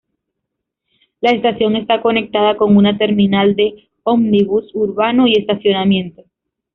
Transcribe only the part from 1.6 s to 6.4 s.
está conectada con una Terminal de Ómnibus Urbano y estacionamiento.